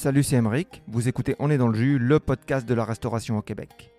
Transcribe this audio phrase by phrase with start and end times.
[0.00, 0.80] Salut, c'est Emeric.
[0.86, 3.90] Vous écoutez On est dans le jus, le podcast de la restauration au Québec.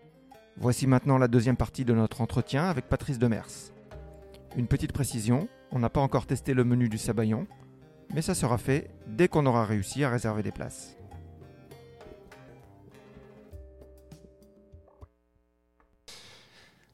[0.55, 3.73] Voici maintenant la deuxième partie de notre entretien avec Patrice Demers.
[4.55, 7.47] Une petite précision, on n'a pas encore testé le menu du Sabayon,
[8.13, 10.95] mais ça sera fait dès qu'on aura réussi à réserver des places.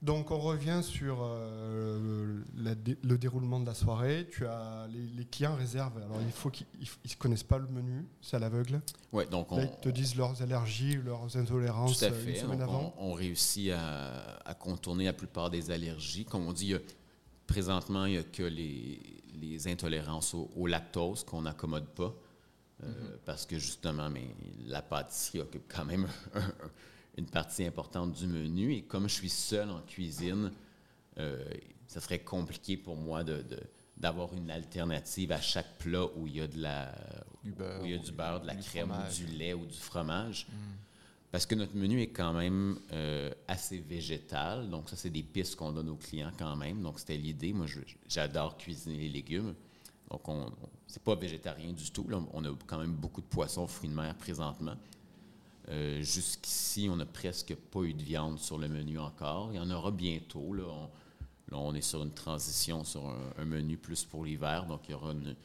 [0.06, 4.28] Donc on revient sur euh, la le déroulement de la soirée.
[4.32, 5.98] Tu as les, les clients réservent.
[5.98, 8.82] Alors il faut qu'ils ne connaissent pas le menu, c'est à l'aveugle.
[9.12, 12.36] Oui, donc on, Là, ils te disent leurs allergies, leurs intolérances tout à une fait.
[12.36, 12.94] semaine Donc, avant.
[13.00, 16.26] on, on réussit à, à contourner la plupart des allergies.
[16.26, 16.80] Comme on dit, il y a-
[17.48, 19.00] présentement, il n'y a que les,
[19.42, 22.14] les intolérances au, au lactose qu'on n'accommode pas.
[22.84, 24.36] euh, Parce que justement, mais
[24.68, 26.54] la pâtisserie occupe quand même un- un-
[27.18, 28.74] une partie importante du menu.
[28.74, 30.52] Et comme je suis seul en cuisine,
[31.18, 31.44] euh,
[31.88, 33.60] ça serait compliqué pour moi de, de-
[33.98, 36.94] d'avoir une alternative à chaque plat où il y a de la
[37.44, 39.22] Du beurre, où il y a du beurre, de la crème, fromage.
[39.22, 40.48] ou du lait ou du fromage.
[41.32, 44.70] Parce que notre menu est quand même euh, assez végétal.
[44.70, 46.82] Donc, ça, c'est des pistes qu'on donne aux clients quand même.
[46.82, 47.52] Donc, c'était l'idée.
[47.54, 49.54] Moi, je- j'adore cuisiner les légumes.
[50.10, 50.52] Donc, on, on-
[50.88, 52.08] c'est pas végétarien du tout.
[52.08, 52.22] là.
[52.34, 54.76] On a quand même beaucoup de poissons, fruits de mer présentement.
[55.70, 59.50] Euh, Jusqu'ici, on n'a presque pas eu de viande sur le menu encore.
[59.52, 60.54] Il y en aura bientôt.
[60.54, 60.90] Là, on,
[61.52, 64.66] là, on est sur une transition sur un, un menu plus pour l'hiver.
[64.68, 65.36] Donc, il y, aura une,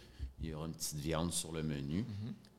[0.43, 2.05] il y aura une petite viande sur le menu.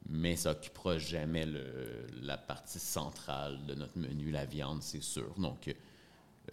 [0.09, 5.32] Mais ça n'occupera jamais le- la partie centrale de notre menu, la viande, c'est sûr.
[5.38, 5.67] Donc,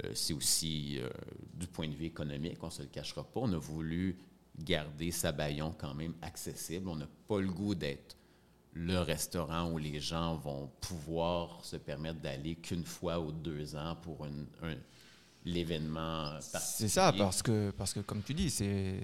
[0.05, 1.09] euh, c'est aussi euh,
[1.55, 3.41] du point de vue économique, on ne se le cachera pas.
[3.41, 4.19] On a voulu
[4.59, 6.89] garder Sabayon quand même accessible.
[6.89, 8.17] On n'a pas le goût d'être
[8.81, 13.97] le restaurant où les gens vont pouvoir se permettre d'aller qu'une fois ou deux ans
[14.03, 14.77] pour une- un-
[15.45, 16.61] l'événement particulier.
[16.61, 19.01] C'est ça, parce que, parce que comme tu dis, c'est,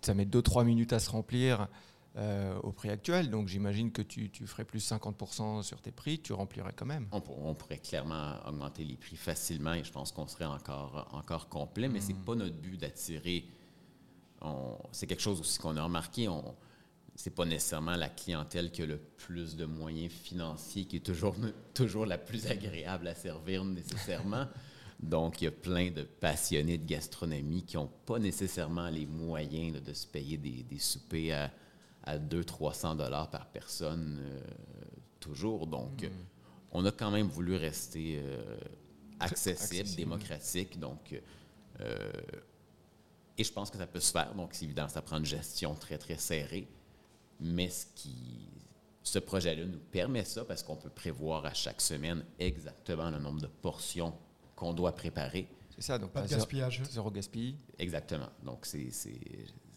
[0.00, 1.68] ça met 2-3 minutes à se remplir
[2.16, 3.28] euh, au prix actuel.
[3.28, 7.08] Donc j'imagine que tu, tu ferais plus 50% sur tes prix, tu remplirais quand même.
[7.12, 11.08] On, pour- on pourrait clairement augmenter les prix facilement et je pense qu'on serait encore,
[11.12, 13.44] encore complet, mais c'est pas notre but d'attirer.
[14.92, 16.28] C'est quelque chose aussi qu'on a remarqué.
[16.28, 16.54] On,
[17.14, 21.36] c'est pas nécessairement la clientèle qui a le plus de moyens financiers qui est toujours,
[21.72, 24.46] toujours la plus agréable à servir nécessairement.
[25.00, 29.74] Donc, il y a plein de passionnés de gastronomie qui n'ont pas nécessairement les moyens
[29.74, 31.50] là, de se payer des, des soupers à,
[32.04, 34.40] à 200-300 dollars par personne euh,
[35.20, 35.66] toujours.
[35.66, 36.08] Donc, euh,
[36.72, 38.56] on a quand même voulu rester euh,
[39.20, 39.96] accessible, accessible.
[39.96, 40.78] démocratique.
[40.78, 41.20] Donc,
[41.80, 42.12] euh,
[43.36, 44.34] et je pense que ça peut se faire.
[44.34, 46.68] Donc, c'est évident, ça prend une gestion très, très serrée.
[47.46, 48.48] Mais ce, qui,
[49.02, 53.40] ce projet-là nous permet ça parce qu'on peut prévoir à chaque semaine exactement le nombre
[53.42, 54.14] de portions
[54.56, 55.46] qu'on doit préparer.
[55.70, 56.82] C'est ça, donc Pas de gaspillage.
[56.90, 57.56] Zéro gaspille.
[57.78, 58.28] Exactement.
[58.42, 59.20] Donc, c'est- c'est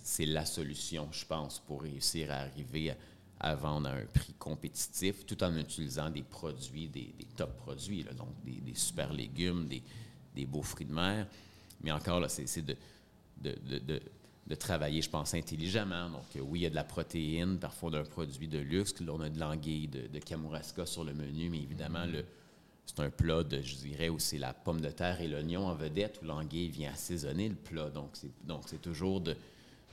[0.02, 2.96] c'est la solution, je pense, pour réussir à arriver à,
[3.42, 8.04] à vendre à un prix compétitif tout en utilisant des produits, des, des top produits,
[8.04, 9.84] là, donc des, des super légumes, des,
[10.34, 11.28] des beaux fruits de mer.
[11.82, 12.78] Mais encore, là, c'est de,
[13.42, 14.02] de, de- de-
[14.48, 16.10] de travailler, je pense, intelligemment.
[16.10, 19.00] Donc, euh, oui, il y a de la protéine, parfois d'un produit de luxe.
[19.02, 22.24] Là, on a de l'anguille de, de Kamouraska sur le menu, mais évidemment, le,
[22.86, 25.76] c'est un plat, de, je dirais, où c'est la pomme de terre et l'oignon en
[25.76, 27.90] vedette, où l'anguille vient assaisonner le plat.
[27.90, 29.36] Donc, c'est, donc c'est toujours de,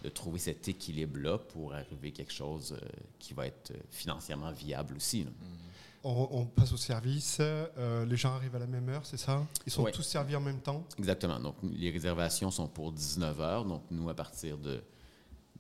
[0.05, 2.87] de trouver cet équilibre-là pour arriver à quelque chose euh,
[3.19, 5.25] qui va être euh, financièrement viable aussi.
[5.25, 5.31] là.
[6.05, 7.39] On, on passe au service.
[7.41, 9.45] euh, les gens arrivent à la même heure, c'est ça?
[9.67, 10.85] Ils sont tous servis en même temps?
[10.99, 11.41] Exactement.
[11.41, 13.67] Donc, les réservations sont pour 19 h.
[13.67, 14.83] Donc, nous, à partir de,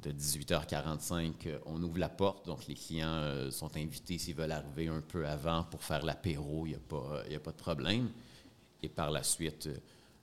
[0.00, 2.46] de 18h45, euh, on ouvre la porte.
[2.46, 6.66] Donc, les clients euh, sont invités s'ils veulent arriver un peu avant pour faire l'apéro.
[6.66, 8.10] Il n'y a, pas, il y a pas de problème.
[8.82, 9.70] Et par la suite,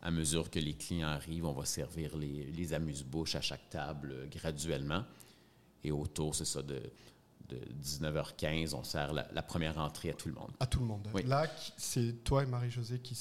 [0.03, 4.11] à mesure que les clients arrivent, on va servir les, les amuse-bouches à chaque table
[4.11, 5.03] euh, graduellement.
[5.83, 6.79] Et autour, c'est ça, de,
[7.51, 10.51] de 19h15, on sert la, la première entrée à tout le monde.
[10.59, 11.07] À tout le monde.
[11.13, 11.23] Oui.
[11.23, 11.47] Là,
[11.77, 13.13] c'est toi et Marie-Josée qui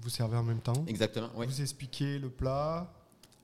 [0.00, 0.84] vous servez en même temps.
[0.86, 1.46] Exactement, oui.
[1.46, 2.92] Vous expliquez le plat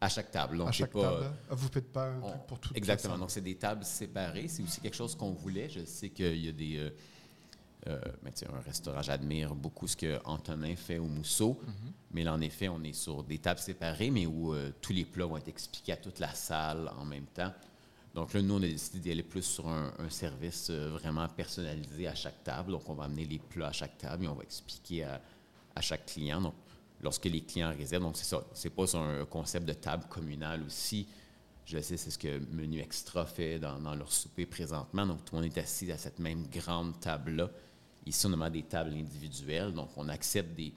[0.01, 0.59] À chaque table.
[0.59, 1.33] Donc, à chaque pas, table.
[1.51, 3.19] Ah, Vous ne faites pas un On- truc pour tout Exactement.
[3.19, 4.49] Donc, c'est des tables séparées.
[4.49, 5.69] C'est aussi quelque chose qu'on voulait.
[5.71, 6.77] Je sais qu'il y a des.
[6.79, 6.91] euh,
[7.89, 11.59] euh, ben, un restaurant, j'admire beaucoup ce que Antonin fait au Mousseau.
[12.13, 15.05] Mais là, en effet, on est sur des tables séparées, mais où euh, tous les
[15.05, 17.53] plats vont être expliqués à toute la salle en même temps.
[18.15, 21.27] Donc là, nous, on a décidé d'y aller plus sur un, un service euh, vraiment
[21.29, 22.73] personnalisé à chaque table.
[22.73, 25.21] Donc, on va amener les plats à chaque table et on va expliquer à,
[25.75, 26.41] à chaque client.
[26.43, 26.55] Donc,
[27.01, 30.63] lorsque les clients réservent, donc c'est ça, c'est pas sur un concept de table communale
[30.63, 31.09] aussi.
[31.65, 35.07] Je sais, c'est ce que Menu Extra fait dans, dans leur souper présentement.
[35.07, 37.49] Donc, tout le monde est assis à cette même grande table-là.
[38.05, 39.73] Ici, on a des tables individuelles.
[39.73, 40.75] Donc, on accepte des,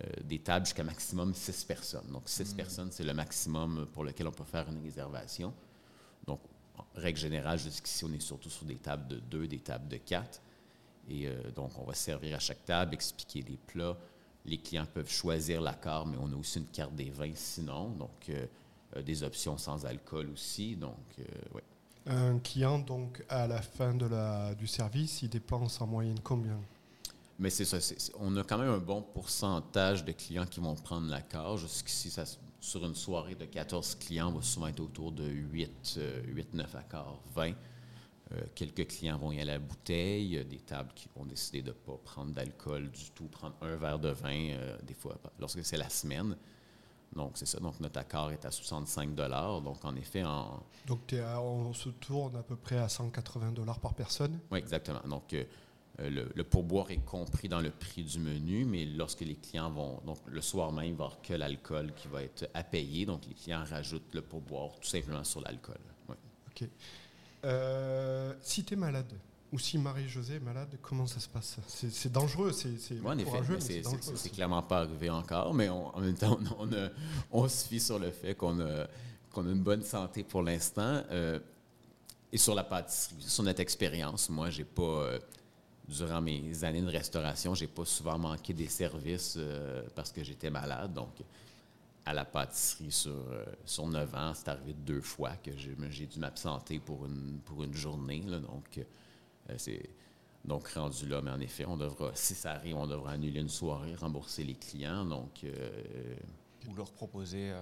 [0.00, 2.06] euh, des tables jusqu'à maximum six personnes.
[2.10, 5.52] Donc, six personnes, c'est le maximum pour lequel on peut faire une réservation.
[6.94, 10.40] Règle générale, jusqu'ici, on est surtout sur des tables de 2, des tables de 4.
[11.08, 13.96] Et euh, donc, on va servir à chaque table, expliquer les plats.
[14.44, 17.90] Les clients peuvent choisir l'accord, mais on a aussi une carte des vins sinon.
[17.90, 18.46] Donc, euh,
[18.96, 20.76] euh, des options sans alcool aussi.
[20.76, 21.16] Donc,
[21.54, 21.62] ouais.
[22.06, 26.60] Un client, donc, à la fin de la, du service, il dépense en moyenne combien?
[27.38, 27.78] Mais c'est ça.
[28.18, 31.58] on a quand même un bon pourcentage de clients qui vont prendre l'accord.
[31.58, 32.24] Jusqu'ici, ça,
[32.62, 35.98] sur une soirée de 14 clients, on va souvent être autour de 8,
[36.28, 37.54] 8 9 accords, 20.
[38.54, 41.72] quelques clients vont y aller à la bouteille, des tables qui vont décider de ne
[41.72, 45.76] pas prendre d'alcool du tout, prendre un verre de vin, euh, des fois, lorsque c'est
[45.76, 46.36] la semaine.
[47.16, 47.58] Donc, c'est ça.
[47.58, 50.62] Donc, notre accord est à 65 Donc, en effet, en.
[50.86, 54.38] Donc, on se tourne à peu près à 180 par personne?
[54.52, 55.02] Oui, exactement.
[55.06, 55.44] Donc, euh,
[56.00, 60.00] euh, le, pourboire est compris dans le prix du menu, mais lorsque les clients vont,
[60.06, 63.26] donc le soir même, il va avoir que l'alcool qui va être à payer, donc
[63.28, 65.78] les clients rajoutent le pourboire tout simplement sur l'alcool.
[66.08, 66.68] OK.
[67.44, 69.12] Euh, si tu es malade,
[69.52, 71.58] ou si Marie-Josée est malade, comment ça se passe?
[71.66, 72.70] C'est dangereux, c'est
[73.04, 73.82] En effet,
[74.14, 76.38] c'est clairement pas arrivé encore, mais en même temps,
[77.30, 78.86] on, se fie sur le fait qu'on a,
[79.30, 81.02] qu'on a une bonne santé pour l'instant.
[81.10, 81.38] Euh,
[82.32, 85.18] et sur la pâtisserie, sur notre expérience, moi, j'ai pas
[85.92, 90.50] durant mes années de restauration, j'ai pas souvent manqué des services euh, parce que j'étais
[90.50, 90.92] malade.
[90.92, 91.22] Donc,
[92.04, 96.18] à la pâtisserie sur, euh, sur 9 ans, c'est arrivé deux fois que j'ai dû
[96.18, 98.20] m'absenter pour une, pour une journée.
[98.20, 99.90] donc, euh, c'est
[100.44, 101.20] donc rendu là.
[101.22, 104.54] Mais en effet, on devra, si ça arrive, on devra annuler une soirée, rembourser les
[104.54, 105.04] clients.
[105.04, 105.46] Donc,
[106.68, 107.52] ou leur proposer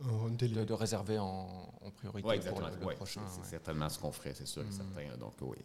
[0.00, 3.22] de, de, réserver en, priorité pour le, prochain.
[3.28, 4.72] C'est certainement ce qu'on ferait, c'est sûr et mm.
[4.72, 5.16] certain.
[5.18, 5.58] Donc, oui.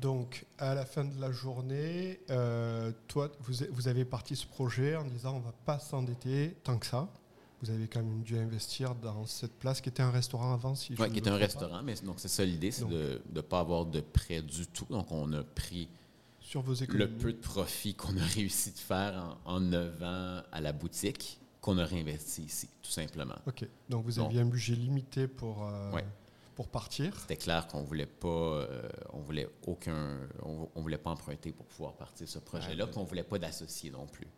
[0.00, 5.04] Donc, à la fin de la journée, euh, toi, vous, avez parti ce projet en
[5.04, 7.08] disant on ne va pas s'endetter tant que ça.
[7.62, 10.94] Vous avez quand même dû investir dans cette place qui était un restaurant avant, si
[10.98, 13.86] Oui, qui était un restaurant, mais donc c'est ça l'idée, c'est de ne pas avoir
[13.86, 14.86] de prêt du tout.
[14.90, 15.88] Donc, on a pris
[16.40, 20.42] sur vos le peu de profit qu'on a réussi de faire en, neuf 9 ans
[20.52, 23.36] à la boutique qu'on a réinvesti ici, tout simplement.
[23.46, 23.66] OK.
[23.88, 25.66] Donc, vous aviez un budget limité pour.
[25.66, 25.92] Euh,
[26.54, 27.18] pour partir.
[27.18, 31.94] C'était clair qu'on voulait pas, euh, on voulait aucun, on, voulait pas emprunter pour pouvoir
[31.94, 34.28] partir ce projet-là, qu'on voulait pas d'associer non plus.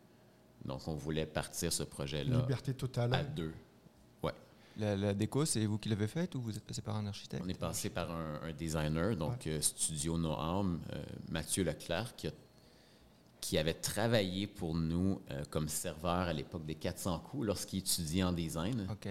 [0.65, 2.39] Donc, on voulait partir ce projet-là.
[2.39, 3.15] Liberté totale.
[3.15, 3.53] À deux.
[4.23, 4.33] Ouais.
[4.79, 7.43] La, déco, c'est vous qui l'avez faite ou vous êtes passé par un architecte?
[7.45, 12.33] On est passé par un, designer, donc euh, Studio Noam, euh, Mathieu Leclerc, qui, a,
[13.41, 15.21] qui avait travaillé pour nous
[15.51, 18.89] comme serveur à l'époque des 400 coups lorsqu'il étudiait en design.
[18.91, 19.09] OK.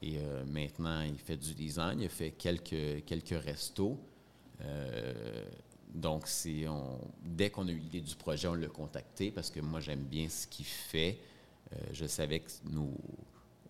[0.00, 3.98] Et euh, maintenant, il fait du design, il fait quelques, quelques restos.
[4.60, 5.44] Euh,
[5.92, 6.28] donc,
[6.68, 10.04] on, dès qu'on a eu l'idée du projet, on l'a contacté parce que moi, j'aime
[10.04, 11.18] bien ce qu'il fait.
[11.72, 12.94] Euh, je savais que nous,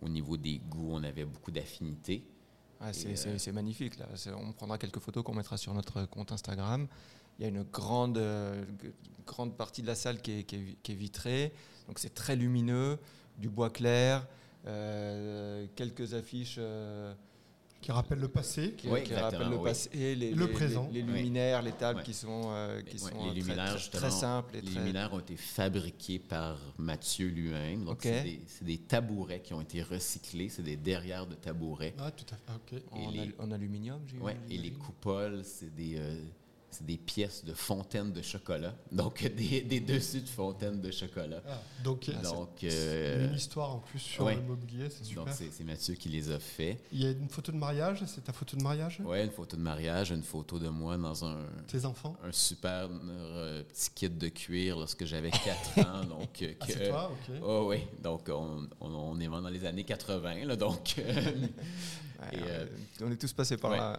[0.03, 2.25] au niveau des goûts, on avait beaucoup d'affinités.
[2.81, 3.99] Ah, c'est magnifique.
[3.99, 4.07] Là.
[4.37, 6.87] On prendra quelques photos qu'on mettra sur notre compte Instagram.
[7.39, 8.23] Il y a une grande,
[9.27, 11.53] grande partie de la salle qui est, qui est vitrée.
[11.89, 12.99] Donc, c'est très lumineux,
[13.39, 14.27] du bois clair.
[14.67, 17.15] Euh, quelques affiches euh,
[17.81, 22.03] qui rappellent le passé, qui, rappellent le passé, les, le présent, les, luminaires, les tables
[22.03, 24.55] qui sont euh, qui sont les luminaires, très, simples.
[24.55, 27.85] les luminaires ont été fabriqués par Mathieu lui-même.
[27.85, 31.95] Donc c'est des, tabourets qui ont été recyclés, c'est des derrières de tabourets.
[31.99, 32.77] Ah tout à fait.
[32.77, 32.83] Ok.
[33.39, 34.19] En, aluminium, j'ai.
[34.19, 34.37] Ouais.
[34.51, 36.01] Et les coupoles, c'est des
[36.71, 38.75] c'est des pièces de fontaines de chocolat.
[38.93, 41.43] Donc, des, des dessus de fontaines de chocolat.
[41.49, 45.25] Ah, donc, donc euh, une histoire en plus sur l'immobilier, c'est super.
[45.25, 46.81] Donc, c'est Mathieu qui les a fait.
[46.93, 49.01] Il y a une photo de mariage, c'est ta photo de mariage?
[49.05, 51.39] Oui, une photo de mariage, une photo de moi dans un.
[51.67, 52.17] Tes enfants?
[52.23, 55.31] Un super euh, petit kit de cuir lorsque j'avais
[55.75, 56.05] 4 ans.
[56.05, 57.35] Donc, ah, c'est toi, ok.
[57.43, 60.97] Oh, oui, donc on, on, est dans les années 80, là, donc.
[62.21, 62.67] Euh,
[63.01, 63.99] on est tous passés par là.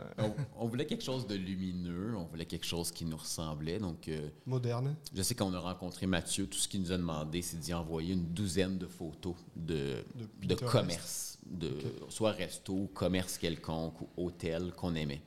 [0.58, 3.80] on, voulait quelque chose de lumineux, on voulait quelque chose qui nous ressemblait.
[3.80, 4.96] Donc, euh, Moderne.
[5.16, 8.14] Je sais qu'on a rencontré Mathieu, tout ce qu'il nous a demandé, c'est d'y envoyer
[8.14, 10.04] une douzaine de photos de,
[10.44, 11.72] de, commerce, de,
[12.10, 15.22] soit resto, commerce quelconque ou hôtel qu'on aimait.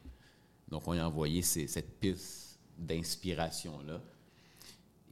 [0.68, 4.00] Donc, on a envoyé cette piste d'inspiration-là.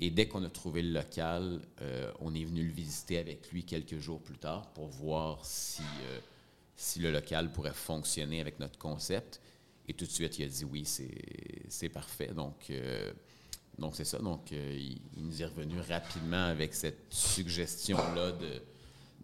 [0.02, 3.64] Et dès qu'on a trouvé le local, euh, on est venu le visiter avec lui
[3.64, 5.82] quelques jours plus tard pour voir si
[6.80, 9.42] si le local pourrait fonctionner avec notre concept.
[9.86, 10.86] Et tout de suite, il a dit oui,
[11.68, 12.28] c'est parfait.
[12.28, 13.12] Donc, euh,
[13.78, 14.18] donc c'est ça.
[14.18, 18.62] Donc, euh, il, nous est revenu rapidement avec cette suggestion-là de,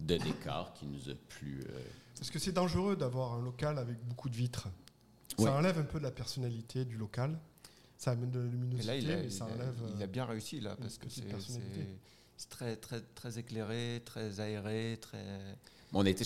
[0.01, 1.65] de décor qui nous a plu.
[1.71, 1.81] Euh.
[2.21, 4.69] Est-ce que c'est dangereux d'avoir un local avec beaucoup de vitres
[5.39, 7.39] Ça enlève un peu de la personnalité du local.
[7.97, 9.81] Ça amène de la luminosité, il a, mais ça enlève.
[9.97, 15.57] Il a bien réussi là, parce que c'est très, très, très éclairé, très aéré, très.
[15.95, 16.23] on a été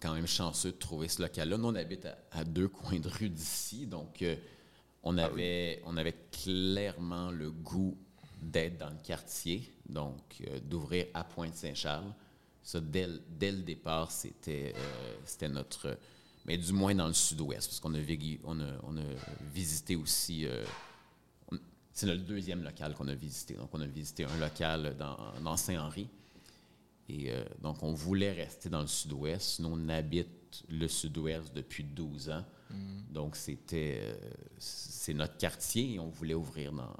[0.00, 1.56] quand même chanceux de trouver ce local-là.
[1.56, 4.36] Nous, on habite à, deux coins de rue d'ici, donc euh,
[5.02, 7.96] on, ah avait, on avait clairement le goût
[8.40, 12.12] d'être dans le quartier, donc euh, d'ouvrir à Pointe-Saint-Charles.
[12.62, 15.98] Ça, dès, dès, le départ, c'était euh, c'était notre...
[16.44, 17.98] Mais du moins dans le sud-ouest, parce qu'on a,
[18.44, 19.02] on a, on a
[19.52, 20.46] visité aussi...
[21.92, 23.54] c'est le deuxième local qu'on a visité.
[23.54, 26.08] Donc, on a visité un local dans, dans Saint-Henri,
[27.08, 29.60] et euh, donc, on voulait rester dans le sud-ouest.
[29.60, 32.44] Nous, on habite le sud-ouest depuis 12 ans.
[32.70, 33.12] Mm.
[33.12, 34.14] Donc, c'était euh,
[34.58, 36.94] c'est notre quartier et on voulait ouvrir dans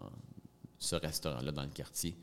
[0.79, 2.17] ce restaurant-là dans le quartier.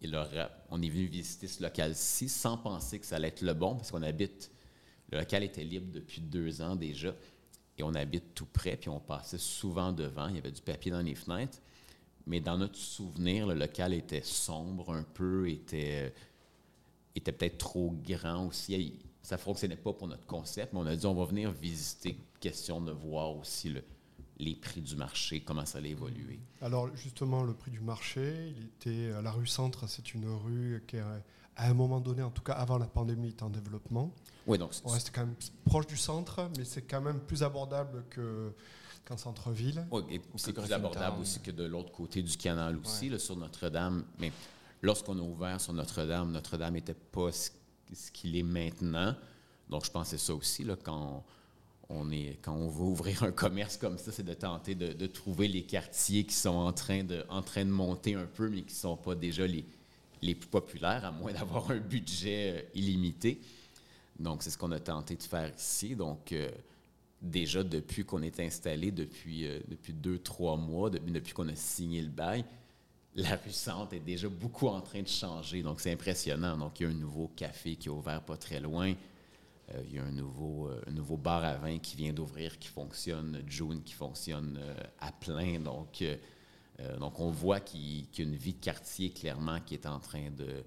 [0.00, 0.28] Et là,
[0.70, 3.90] on est venu visiter ce local-ci sans penser que ça allait être le bon parce
[3.90, 4.52] qu'on habite.
[5.10, 7.14] Le local était libre depuis deux ans déjà
[7.78, 10.28] et on habite tout près, puis on passait souvent devant.
[10.28, 11.58] Il y avait du papier dans les fenêtres.
[12.26, 16.12] Mais dans notre souvenir, le local était sombre un peu, était
[17.18, 18.98] était peut-être trop grand aussi.
[19.22, 22.18] Ça ne fonctionnait pas pour notre concept, mais on a dit on va venir visiter,
[22.40, 23.74] question de voir aussi
[24.38, 26.38] les prix du marché, comment ça allait évoluer.
[26.62, 30.82] Alors justement, le prix du marché, il était à la rue Centre, c'est une rue
[30.86, 31.22] qui, à
[31.56, 34.12] un moment donné, en tout cas avant la pandémie, était en développement.
[34.46, 35.34] Oui, donc on reste quand même
[35.64, 38.54] proche du centre, mais c'est quand même plus abordable que
[39.04, 39.86] qu'en centre-ville.
[39.90, 44.04] Oui, et c'est plus abordable aussi que de l'autre côté du canal aussi, sur Notre-Dame.
[44.18, 44.32] Mais
[44.82, 47.50] Lorsqu'on a ouvert sur Notre-Dame, Notre-Dame n'était pas ce,
[48.12, 49.14] qu'il est maintenant.
[49.68, 51.24] Donc, je pensais ça aussi, quand
[51.88, 56.34] on, veut ouvrir un commerce comme ça, c'est de tenter de, trouver les quartiers qui
[56.34, 57.24] sont en train, de,
[57.64, 59.64] monter un peu, mais qui ne sont pas déjà les,
[60.20, 63.40] plus populaires, à moins d'avoir un budget euh, illimité.
[64.18, 65.94] Donc, c'est ce qu'on a tenté de faire ici.
[65.94, 66.50] Donc, euh,
[67.22, 72.08] déjà, depuis qu'on est installé, depuis, euh, deux, trois mois, depuis qu'on a signé le
[72.08, 72.44] bail,
[73.18, 75.62] la Centre est déjà beaucoup en train de changer.
[75.62, 76.56] Donc, c'est impressionnant.
[76.56, 78.94] Donc, il y a un nouveau café qui est ouvert pas très loin.
[79.74, 83.42] Euh, il y a un nouveau, euh, bar à vin qui vient d'ouvrir, qui fonctionne,
[83.46, 85.58] June, qui fonctionne euh, à plein.
[85.58, 90.30] Donc, on voit qu'il y a une vie de quartier, clairement, qui est en train
[90.30, 90.62] de,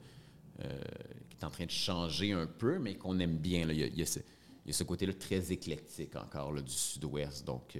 [1.70, 3.70] changer un peu, mais qu'on aime bien.
[3.70, 7.78] Il, y a, ce, côté-là très éclectique encore du sud-ouest, donc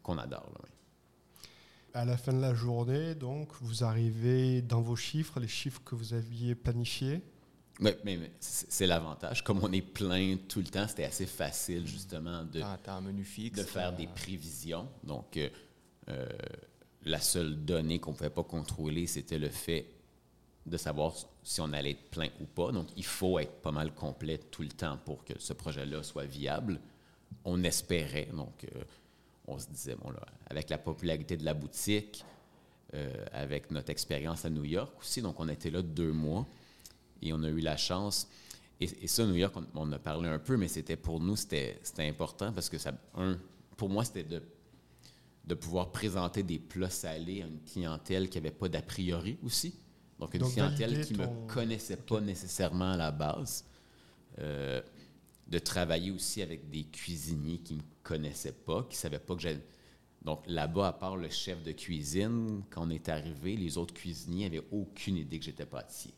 [0.00, 0.52] qu'on adore.
[1.94, 5.94] À la fin de la journée, donc, vous arrivez dans vos chiffres, les chiffres que
[5.94, 7.20] vous aviez planifiés?
[7.80, 9.42] Oui, mais, c'est l'avantage.
[9.42, 13.58] Comme on est plein tout le temps, c'était assez facile, justement, de, un menu fixe,
[13.58, 14.88] de faire des prévisions.
[15.02, 15.48] Donc, euh,
[16.08, 16.26] euh,
[17.04, 19.86] la seule donnée qu'on ne pouvait pas contrôler, c'était le fait
[20.64, 22.70] de savoir si on allait être plein ou pas.
[22.72, 26.24] Donc, il faut être pas mal complet tout le temps pour que ce projet-là soit
[26.24, 26.80] viable.
[27.44, 28.64] On espérait, donc...
[28.76, 28.82] Euh,
[29.52, 32.24] on se disait, bon, là, avec la popularité de la boutique,
[32.94, 36.46] euh, avec notre expérience à New York aussi, donc on était là deux mois
[37.22, 38.28] et on a eu la chance.
[38.80, 41.80] Et, ça, New York, on, on, a parlé un peu, mais c'était pour nous, c'était
[41.98, 43.38] important parce que, ça, un,
[43.76, 44.42] pour moi, c'était de,
[45.44, 49.74] de pouvoir présenter des plats salés à une clientèle qui n'avait pas d'a priori aussi.
[50.18, 53.64] Donc, une clientèle qui ne me connaissait pas nécessairement à la base.
[54.38, 54.80] Euh,
[55.46, 59.34] de travailler aussi avec des cuisiniers qui ne me connaissaient pas, qui ne savaient pas
[59.34, 59.62] que j'avais...
[60.22, 64.44] Donc là-bas, à part le chef de cuisine, quand on est arrivé, les autres cuisiniers
[64.44, 66.14] n'avaient aucune idée que j'étais pâtissier.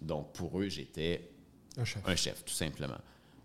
[0.00, 1.30] Donc pour eux, j'étais
[1.76, 2.44] un chef.
[2.44, 2.98] tout simplement.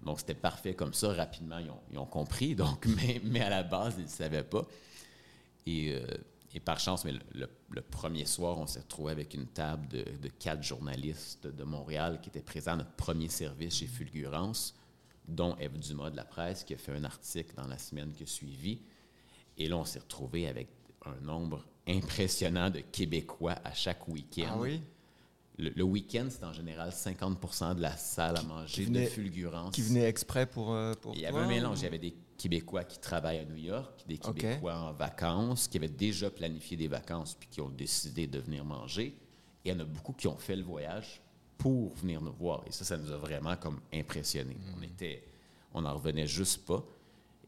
[0.04, 1.14] Donc c'était parfait comme ça.
[1.14, 2.56] Rapidement, ils ont, compris.
[2.56, 4.66] Donc, mais, mais, à la base, ils ne savaient pas.
[5.66, 6.06] Et, euh,
[6.54, 10.30] et, par chance, mais le, premier soir, on s'est retrouvé avec une table de, de,
[10.30, 14.76] quatre journalistes de Montréal qui étaient présents à notre premier service chez Fulgurance
[15.28, 18.24] dont Eve Dumas de la presse, qui a fait un article dans la semaine qui
[18.24, 18.82] a suivi.
[19.58, 20.68] Et là, on s'est retrouvé avec
[21.06, 24.50] un nombre impressionnant de Québécois à chaque week-end.
[24.52, 24.82] Ah oui?
[25.60, 29.74] Le, week-end, c'est en général 50% de la salle à manger de fulgurance.
[29.74, 31.80] Qui venait exprès pour, euh, pour Il y avait un mélange.
[31.80, 35.78] Il y avait des Québécois qui travaillent à New York, des Québécois en vacances, qui
[35.78, 39.18] avaient déjà planifié des vacances puis qui ont décidé de venir manger.
[39.66, 41.24] Et il y en a beaucoup qui ont fait le voyage
[41.58, 42.64] pour venir nous voir.
[42.68, 44.54] Et ça, ça nous a vraiment comme impressionné.
[44.54, 44.76] Mm.
[44.78, 45.24] On était,
[45.74, 46.84] on n'en revenait juste pas.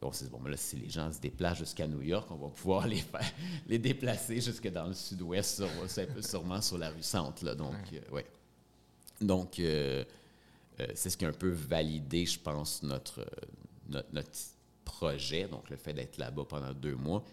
[0.02, 2.30] Et on s'est dit, bon, mais là, si les gens se déplacent jusqu'à New York,
[2.32, 3.32] on va pouvoir les faire,
[3.68, 5.64] les déplacer jusque dans le sud-ouest,
[6.22, 7.44] sûrement sur la rue Centre.
[7.44, 7.56] Là.
[7.56, 8.26] Donc, euh, ouais.
[9.22, 10.04] Donc, euh,
[10.80, 13.26] euh, c'est ce qui a un peu validé, je pense, notre,
[13.90, 14.30] notre, notre
[14.86, 17.24] projet, donc le fait d'être là-bas pendant deux mois.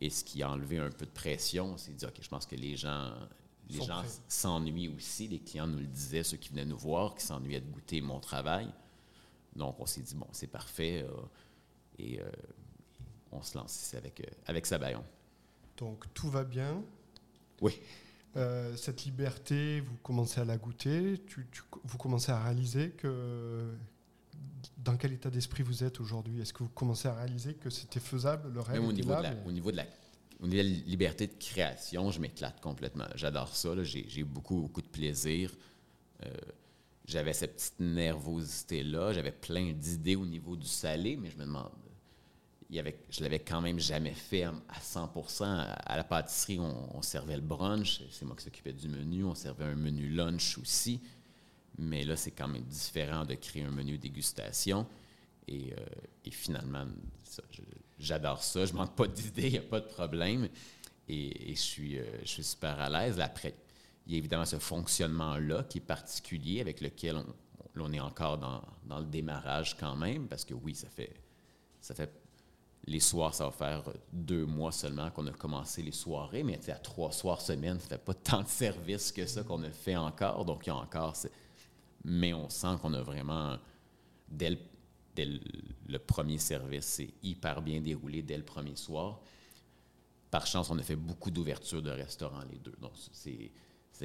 [0.00, 2.44] Et ce qui a enlevé un peu de pression, c'est de dire, OK, je pense
[2.44, 3.12] que les gens,
[3.68, 5.28] les gens s'ennuient aussi.
[5.28, 8.20] Les clients nous le disaient, ceux qui venaient nous voir, qui s'ennuyaient de goûter mon
[8.20, 8.72] travail.
[9.56, 11.04] Donc, on s'est dit, bon, c'est parfait.
[11.08, 11.12] Euh,
[11.98, 12.30] et euh,
[13.30, 15.04] on se lance ici avec, euh, avec Sabayon.
[15.76, 16.82] Donc, tout va bien?
[17.60, 17.78] Oui.
[18.76, 21.22] cette liberté, vous commencez à la goûter?
[21.26, 21.46] Tu,
[21.84, 23.76] vous commencez à réaliser que
[24.78, 26.40] dans quel état d'esprit vous êtes aujourd'hui?
[26.40, 29.12] Est-ce que vous commencez à réaliser que c'était faisable, le rêve Même au était niveau,
[29.12, 29.86] là, de la, mais- au, niveau de la,
[30.42, 33.06] au niveau de la liberté de création, je m'éclate complètement.
[33.14, 33.70] J'adore ça.
[33.84, 35.52] J'ai beaucoup, beaucoup de plaisir.
[36.26, 36.30] Euh,
[37.06, 39.12] J'avais cette petite nervosité-là.
[39.12, 41.70] J'avais plein d'idées au niveau du salé, mais je me demande.
[42.70, 46.58] Il y je l'avais quand même jamais fait à à 100 À à la pâtisserie,
[46.58, 48.02] on, servait le brunch.
[48.10, 49.24] C'est moi qui s'occupais du menu.
[49.24, 51.00] On servait un menu lunch aussi.
[51.78, 54.86] Mais là, c'est quand même différent de créer un menu dégustation.
[55.48, 56.86] Et, euh, finalement,
[57.24, 57.62] ça, je-
[58.02, 58.64] j'adore ça.
[58.66, 60.48] Je manque pas d'idées, il n'y a pas de problème.
[61.08, 63.20] Et, je, suis, euh, je suis super à l'aise.
[63.20, 63.54] Après,
[64.06, 67.26] il y a évidemment ce fonctionnement-là qui est particulier, avec lequel on,
[67.80, 71.12] on- est encore dans, dans le démarrage quand même, parce que oui, ça fait,
[71.80, 72.10] ça fait
[72.86, 73.82] les soirs, ça va faire
[74.12, 77.98] deux mois seulement qu'on a commencé les soirées, mais à trois soirs semaine, ça fait
[77.98, 80.44] pas tant de services que ça qu'on a fait encore.
[80.44, 81.14] Donc, il y a encore.
[82.04, 83.56] Mais on sent qu'on a vraiment,
[84.28, 84.58] dès le,
[85.14, 89.20] dès le- premier service, c'est hyper bien déroulé dès le premier soir.
[90.30, 92.74] Par chance, on a fait beaucoup d'ouvertures de restaurants, les deux.
[92.80, 93.50] Donc, c'est.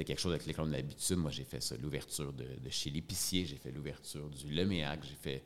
[0.04, 1.16] Quelque chose avec lequel on a l'habitude.
[1.16, 5.42] Moi, j'ai fait l'ouverture de, de chez l'épicier, j'ai fait l'ouverture du Leméac, j'ai fait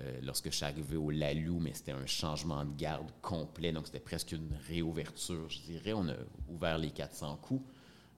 [0.00, 3.86] euh, lorsque je suis arrivé au Lalou, mais c'était un changement de garde complet, donc
[3.86, 5.94] c'était presque une réouverture, je dirais.
[5.94, 6.16] On a
[6.48, 7.64] ouvert les 400 coups,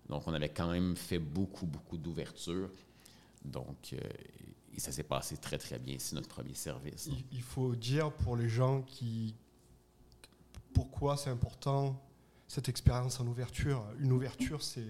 [0.09, 2.71] donc on avait quand même fait beaucoup, beaucoup d'ouvertures.
[3.45, 3.99] Donc, euh,
[4.78, 5.97] et ça s'est passé très, très bien.
[5.99, 7.08] C'est notre premier service.
[7.11, 9.35] Il, il faut dire pour les gens qui.
[10.73, 12.00] Pourquoi c'est important
[12.47, 14.85] cette expérience en ouverture Une ouverture, c'est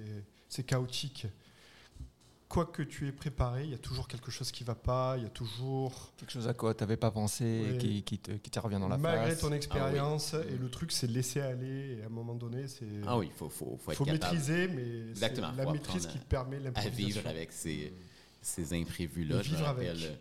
[0.47, 1.27] c'est chaotique.
[2.51, 5.17] Quoi que tu aies préparé, il y a toujours quelque chose qui ne va pas,
[5.17, 6.13] il y a toujours.
[6.19, 8.79] Quelque chose à quoi tu n'avais pas pensé et qui, qui te, qui te revient
[8.79, 9.41] dans la Malgré face.
[9.41, 12.87] ton expérience, et le truc, c'est de laisser aller, et à un moment donné, c'est.
[13.07, 16.07] Ah oui, il faut, faut, faut être faut capable maîtriser, mais c'est Exactement, la maîtrise
[16.07, 17.07] qui te permet à l'improvisation.
[17.07, 17.95] vivre avec ces,
[18.41, 19.43] ces imprévus-là.
[19.43, 19.67] Je me avec.
[19.67, 20.15] rappelle euh,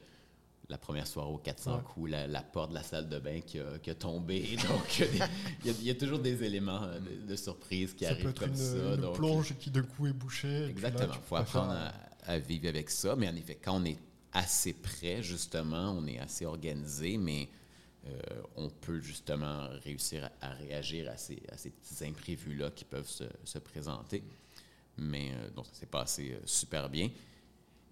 [0.70, 1.82] la première soirée aux 400 Ouais.
[1.84, 4.58] coups, la, la porte de la salle de bain qui a, qui a tombé.
[4.70, 8.16] Donc, il y a- y, toujours des éléments euh, de, de surprise qui Ça peut
[8.16, 8.76] arrivent être comme une, ça.
[8.96, 10.66] une donc, plonge qui d'un coup est bouchée.
[10.66, 11.14] Exactement.
[11.14, 11.94] Il faut apprendre à,
[12.26, 13.16] à vivre avec ça.
[13.16, 13.98] Mais en effet, quand on est
[14.34, 17.48] assez près, justement, on est assez organisé, mais
[18.08, 18.20] euh,
[18.58, 23.08] on peut justement réussir à, à réagir à ces, à ces petits imprévus-là qui peuvent
[23.10, 24.22] se, se présenter.
[24.98, 27.10] Mais euh, donc, ça s'est passé euh, super bien.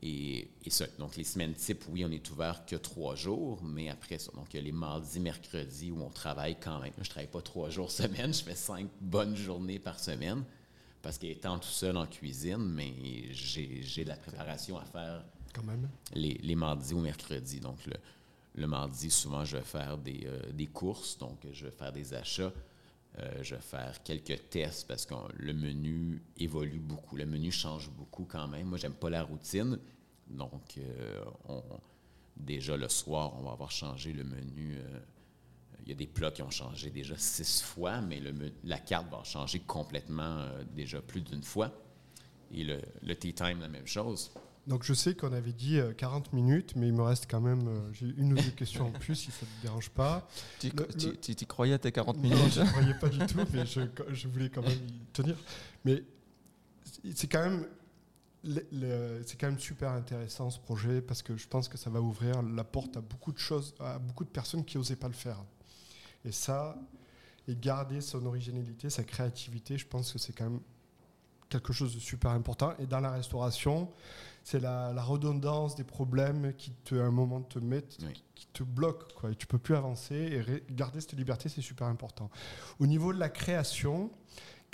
[0.08, 3.89] Et, et ça, donc les semaines type, oui, on est ouvert que trois jours, mais
[3.89, 6.94] après ça, donc il y a les mardis, mercredis où on travaille quand même.
[7.02, 10.44] Je travaille pas trois jours semaine, je fais cinq bonnes journées par semaine
[11.02, 12.94] parce qu'étant tout seul en cuisine, mais
[13.32, 15.89] j'ai j'ai de la préparation à faire Quand même.
[16.13, 17.60] les, les mardis ou mercredis.
[17.60, 17.94] Donc, le,
[18.56, 22.13] le mardi, souvent, je vais faire des, euh, des courses, donc je vais faire des
[22.13, 22.52] achats.
[23.18, 27.15] Euh, je vais faire quelques tests parce que le menu évolue beaucoup.
[27.15, 28.68] Le menu change beaucoup quand même.
[28.68, 29.80] Moi, j'aime pas la routine.
[30.30, 31.64] Donc, euh, on-
[32.38, 34.76] déjà le soir, on va avoir changé le menu.
[34.78, 35.00] euh,
[35.84, 38.34] il y a des plats qui ont changé déjà six fois, mais le
[38.64, 41.72] la carte va changer complètement euh, déjà plus d'une fois.
[42.52, 44.32] Et le, le tea time, la même chose.
[44.66, 47.68] Donc je sais qu'on avait dit euh, 40 minutes, mais il me reste quand même
[47.68, 50.28] euh, j'ai une ou deux questions en plus si ça ne te dérange pas.
[50.60, 52.94] Tu Le- tu- le- tu- tu croyais à tes 40 Non, minutes je ne croyais
[52.96, 55.36] pas du tout, mais je, je voulais quand même y tenir.
[55.84, 56.02] Mais
[57.14, 57.68] c'est quand même
[59.25, 62.41] c'est quand même super intéressant ce projet parce que je pense que ça va ouvrir
[62.43, 65.43] la porte à beaucoup de choses, à beaucoup de personnes qui n'osaient pas le faire.
[66.23, 66.77] Et ça,
[67.47, 70.62] et garder son originalité, sa créativité, je pense que c'est quand même
[71.49, 72.73] quelque chose de super important.
[72.79, 73.91] Et dans la restauration,
[74.43, 78.23] c'est la, la redondance des problèmes qui, te, à un moment, te mettent, Oui.
[78.36, 79.08] qui te bloquent.
[79.15, 80.15] Quoi, et tu peux plus avancer.
[80.15, 82.29] Et garder cette liberté, c'est super important.
[82.79, 84.12] Au niveau de la création,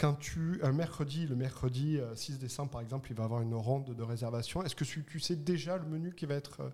[0.02, 3.42] quand tu, un mercredi, le mercredi euh, 6 décembre, par exemple, il va y avoir
[3.42, 4.64] une ronde de réservation.
[4.64, 6.70] Est-ce que tu, sais déjà le menu qui va être euh,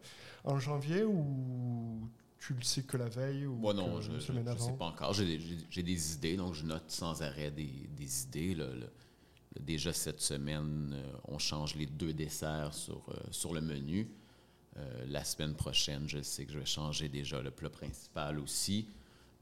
[0.45, 2.09] en janvier ou
[2.39, 4.33] tu le sais que la veille ou Moi, non, je ne sais
[4.79, 5.13] pas encore.
[5.13, 8.55] J'ai des idées, donc je note sans arrêt des, des idées.
[8.55, 8.65] là.
[9.59, 14.09] Déjà cette semaine, euh, on change les deux desserts sur, euh, sur le menu.
[14.77, 18.87] Euh, la semaine prochaine, je sais que je vais changer déjà le plat principal aussi.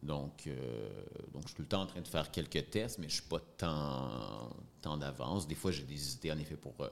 [0.06, 0.90] Donc, euh,
[1.34, 3.22] donc, je suis tout le temps en train de faire quelques tests, mais je ne
[3.22, 4.50] suis pas tant,
[4.82, 5.48] tant d'avance.
[5.48, 6.76] Des fois, j'ai des idées, en effet, pour...
[6.82, 6.90] euh,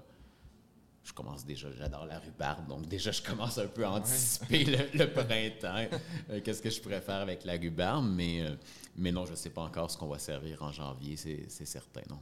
[1.06, 4.98] je commence déjà, j'adore la rhubarbe, donc déjà, je commence un peu à anticiper le,
[4.98, 5.98] le printemps.
[6.30, 8.56] Euh, Qu'est-ce que je pourrais faire avec la rhubarbe, mais, euh,
[8.96, 11.66] mais non, je ne sais pas encore ce qu'on va servir en janvier, c'est c'est
[11.66, 12.22] certain, non.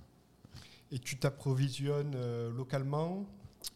[0.91, 3.27] Et tu t'approvisionnes euh, localement?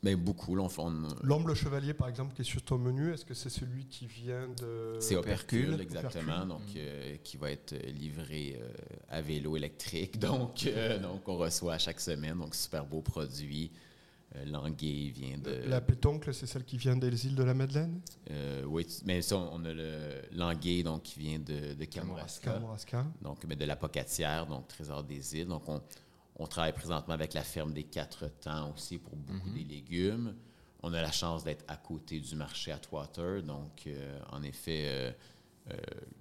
[0.03, 0.79] Mais beaucoup, fait...
[0.81, 4.05] on- L'ombre chevalier, par exemple, qui est sur ton menu, est-ce que c'est celui qui
[4.07, 4.97] vient de.
[4.99, 5.81] C'est Opercule, Opercule.
[5.81, 6.47] exactement, Opercule.
[6.47, 8.67] donc euh, qui va être livré euh,
[9.09, 10.19] à vélo électrique.
[10.25, 13.71] Donc, euh, donc, on reçoit à chaque semaine, donc super beau produit.
[14.47, 15.63] Languet vient de.
[15.69, 18.01] La pétoncle, c'est celle qui vient des îles de la Madeleine?
[18.65, 22.59] Oui, mais ça, on a le Languet, donc, qui vient de, de Kamouraska.
[23.21, 25.47] Donc, mais de la Pocatière, donc Trésor des îles.
[25.47, 25.81] Donc, on,
[26.35, 29.55] on, travaille présentement avec la ferme des Quatre Temps aussi pour beaucoup mhm.
[29.55, 30.35] des légumes.
[30.83, 33.41] On a la chance d'être à côté du marché Atwater.
[33.41, 33.89] Donc,
[34.31, 35.15] en effet,
[35.71, 35.77] euh,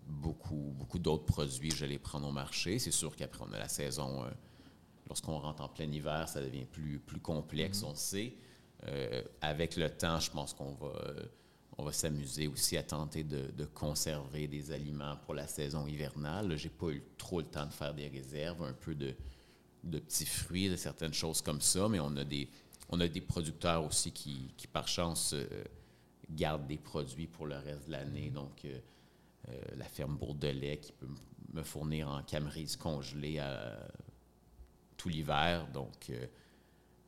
[0.06, 2.78] beaucoup, beaucoup d'autres produits, je les prends au marché.
[2.78, 4.24] C'est sûr qu'après, on a la saison.
[4.24, 4.30] Euh,
[5.08, 7.90] lorsqu'on rentre en plein hiver, ça devient plus, plus complexe, mm-hmm.
[7.90, 8.36] on sait.
[8.86, 10.92] Euh, avec le temps, je pense qu'on va,
[11.76, 16.56] on va s'amuser aussi à tenter de, de, conserver des aliments pour la saison hivernale.
[16.56, 19.14] J'ai pas eu trop le temps de faire des réserves, un peu de,
[19.84, 22.48] de petits fruits, de certaines choses comme ça, mais on a des,
[22.88, 25.34] on a des producteurs aussi qui, qui par chance,
[26.30, 28.30] gardent des produits pour le reste de l'année.
[28.30, 28.78] Donc, euh,
[29.76, 31.08] la ferme Bourdelais qui peut
[31.52, 33.40] me fournir en camerise congelée
[34.96, 35.68] tout l'hiver.
[35.72, 36.26] Donc, euh,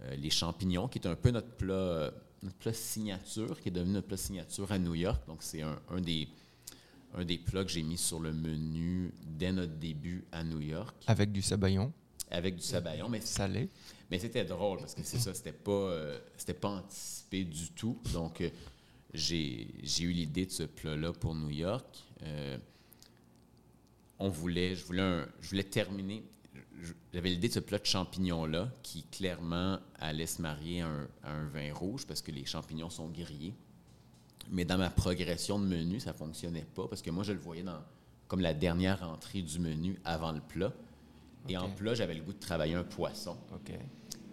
[0.02, 2.12] euh, les champignons, qui est un peu notre plat,
[2.42, 5.26] notre plat signature, qui est devenu notre plat signature à New York.
[5.26, 6.28] Donc, c'est un, des,
[7.14, 10.94] un des plats que j'ai mis sur le menu dès notre début à New York.
[11.06, 11.92] Avec du sabayon.
[12.30, 13.68] Avec du sabayon, mais salé.
[14.10, 15.92] Mais c'était drôle parce que c'est ça, c'était pas,
[16.36, 17.98] c'était pas anticipé du tout.
[18.12, 18.42] Donc,
[19.16, 19.68] j'ai
[20.00, 21.86] eu l'idée de ce plat-là pour New York.
[22.22, 22.58] Euh,
[24.18, 26.22] on voulait, je voulais, je voulais terminer.
[27.12, 30.88] J'avais l'idée de ce plat de champignons-là qui clairement allait se marier à
[31.24, 33.54] un, vin rouge parce que les champignons sont grillés.
[34.50, 37.38] Mais dans ma progression de menu, ça ne fonctionnait pas parce que moi, je le
[37.38, 37.82] voyais dans,
[38.28, 40.72] comme la dernière entrée du menu avant le plat.
[41.48, 43.36] Et en plat, j'avais le goût de travailler un poisson.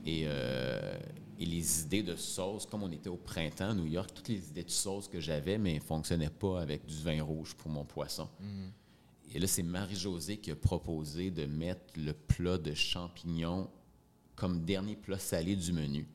[0.06, 0.98] Et, euh,
[1.40, 4.50] et les idées de sauce, comme on était au printemps à New York, toutes les
[4.50, 7.86] idées de sauce que j'avais, mais ne fonctionnaient pas avec du vin rouge pour mon
[7.86, 8.28] poisson.
[8.40, 8.72] Mhm.
[9.34, 13.70] Et là, c'est Marie-Josée qui a proposé de mettre le plat de champignons
[14.36, 16.08] comme dernier plat salé du menu.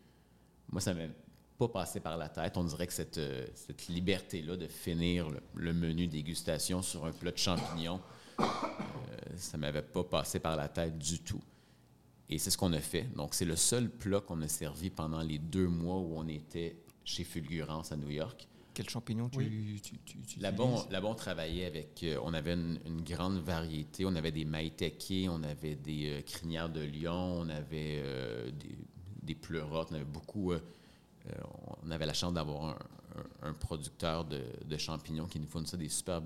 [0.71, 1.11] Moi, ça ne m'est
[1.59, 2.57] pas passé par la tête.
[2.57, 7.33] On dirait que cette, euh, cette liberté-là de finir le, menu dégustation sur un plat
[7.33, 8.01] de champignons,
[8.41, 8.45] euh,
[9.37, 11.43] ça ne m'avait pas passé par la tête du tout.
[12.31, 13.05] Et c'est ce qu'on a fait.
[13.17, 16.77] Donc, c'est le seul plat qu'on a servi pendant les deux mois où on était
[17.05, 18.47] chez Fulgurance à New York.
[18.75, 19.83] Quels champignons tu, oui.
[20.39, 20.65] Là-bas,
[21.03, 22.05] on, travaillait avec...
[22.05, 24.05] Euh, on avait une, grande variété.
[24.05, 28.03] On avait des maïtekés, on avait des euh, crinières de lion, on avait
[28.53, 28.79] des,
[29.23, 30.53] des, pleurotes, on avait beaucoup...
[31.83, 32.79] on avait la chance d'avoir
[33.43, 36.21] un, producteur de, de, champignons qui nous fournissait des super,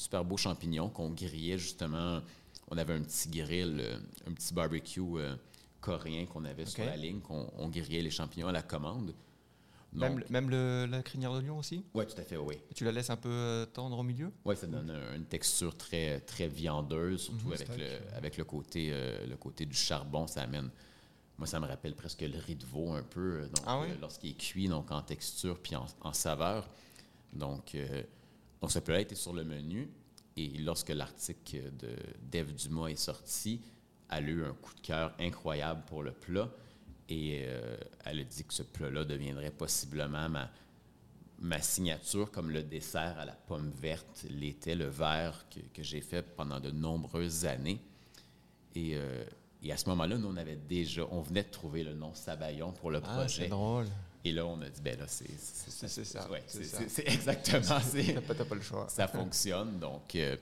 [0.00, 2.20] super beaux champignons qu'on grillait justement
[2.70, 5.34] on avait un petit grill, euh, un petit barbecue euh,
[5.80, 9.12] coréen qu'on avait sur la ligne, qu'on on grillait les champignons à la commande.
[9.92, 11.84] même, même la crinière de lion aussi?
[11.94, 12.56] Oui, tout à fait, oui.
[12.74, 14.30] tu la laisses un peu euh, tendre au milieu?
[14.44, 17.54] Oui, ça donne une texture très, très viandeuse, surtout mhm.
[17.54, 18.92] avec, le, avec le, côté,
[19.28, 20.70] le côté du charbon, ça amène...
[21.38, 24.34] Moi, ça me rappelle presque le riz de veau un peu, donc, ah lorsqu'il est
[24.34, 26.68] cuit, donc en texture puis en, saveur.
[27.32, 27.74] Donc,
[28.60, 29.90] donc, ce plat été sur le menu.
[30.36, 33.60] Et lorsque l'article de Dave Dumas est sorti,
[34.10, 36.50] elle a eu un coup de cœur incroyable pour le plat.
[37.08, 40.50] Et euh, elle a dit que ce plat-là deviendrait possiblement ma,
[41.40, 46.22] ma signature, comme le dessert à la pomme verte l'était, le verre que, j'ai fait
[46.22, 47.80] pendant de nombreuses années.
[48.76, 49.24] Et, euh,
[49.62, 52.72] et à ce moment-là, nous, on avait déjà, on venait de trouver le nom Sabayon
[52.72, 53.44] pour le ah, projet.
[53.44, 53.86] c'est drôle.
[54.24, 55.88] Et là, on a dit, ben là, c'est ça.
[55.88, 57.62] c'est exactement.
[58.36, 58.86] T'as pas le choix.
[58.88, 59.78] Ça fonctionne.
[59.78, 60.36] Donc, euh,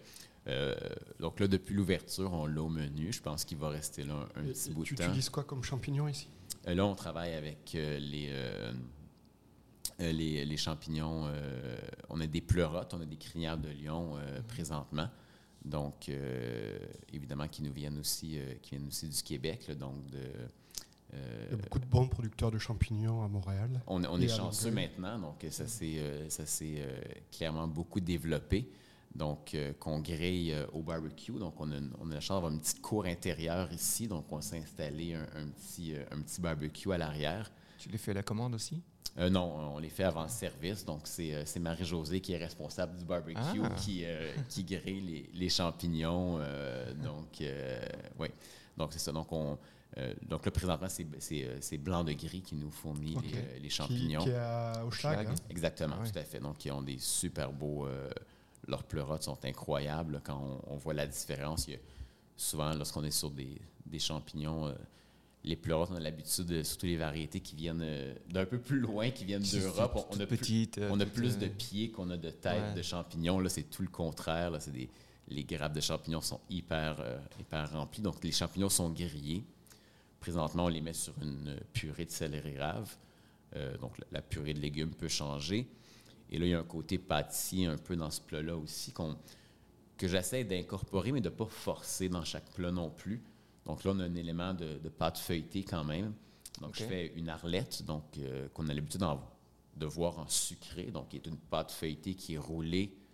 [0.49, 0.75] euh,
[1.21, 3.13] donc là, depuis l'ouverture, on l'a au menu.
[3.13, 4.97] Je pense qu'il va rester là un, petit bout de temps.
[4.97, 6.29] Tu utilises quoi comme champignons ici?
[6.67, 8.33] Euh, là, on travaille avec les,
[10.01, 11.31] les, les, champignons.
[12.09, 14.43] on a des pleurotes, on a des crinières de lion mm-hmm.
[14.49, 15.09] présentement.
[15.65, 16.11] Donc,
[17.13, 20.23] évidemment, qui nous viennent aussi, qui viennent aussi du Québec, donc de
[21.15, 23.81] euh, Il y a beaucoup de bons producteurs de champignons à Montréal.
[23.87, 26.29] On, est chanceux maintenant, donc ça s'est euh,
[26.63, 27.01] euh,
[27.33, 28.71] clairement beaucoup développé.
[29.15, 31.33] Donc, qu'on grille au barbecue.
[31.33, 34.07] Donc, on a, on a, la chance d'avoir une petite cour intérieure ici.
[34.07, 37.51] Donc, on s'est installé un, petit, un petit barbecue à l'arrière.
[37.79, 38.81] Tu les fais à la commande aussi?
[39.19, 40.85] non, on les fait avant le service.
[40.85, 43.71] Donc, c'est Marie-Josée qui est responsable du barbecue, ah.
[43.81, 44.05] qui,
[44.49, 46.39] qui grille les, les champignons.
[47.03, 47.43] donc,
[48.21, 48.29] oui.
[48.77, 49.11] Donc, c'est ça.
[49.11, 49.59] Donc, on,
[49.99, 51.07] euh, donc là, présentement, c'est
[51.45, 54.23] euh, Blanc de Gris qui nous fournit les, euh, champignons.
[54.23, 55.35] Qui, est au Schlag, hein?
[55.51, 56.41] Exactement, ah tout à fait.
[56.41, 57.89] Donc, ils ont des super beaux...
[58.67, 61.69] leurs pleurotes sont incroyables quand on, voit la différence.
[62.37, 63.59] souvent, lorsqu'on est sur des,
[63.99, 64.73] champignons,
[65.43, 67.85] les pleurotes, on a l'habitude, surtout les variétés qui viennent
[68.29, 70.07] d'un peu plus loin, qui viennent d'Europe.
[70.13, 73.41] On, a plus, on a plus de pieds qu'on a de têtes de champignons.
[73.41, 74.51] Là, c'est tout le contraire.
[74.51, 74.59] Là,
[75.31, 77.03] les grappes de champignons sont hyper,
[77.41, 78.03] hyper remplies.
[78.03, 79.45] Donc, les champignons sont grillés
[80.21, 82.97] présentement, on les met sur une purée de céleri rave.
[83.57, 85.69] Euh, donc, la, purée de légumes peut changer.
[86.31, 88.93] Et là, il y a un côté pâtissier un peu dans ce plat-là aussi
[89.97, 93.23] que j'essaie d'incorporer, mais de ne pas forcer dans chaque plat non plus.
[93.65, 96.13] Donc là, on a un élément de, pâte feuilletée quand même.
[96.61, 99.03] Donc, je fais une arlette, donc euh, qu'on a l'habitude
[99.77, 103.08] de voir en sucré, donc qui est une pâte feuilletée qui est roulée euh,